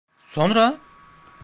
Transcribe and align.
Sonra? 0.17 0.79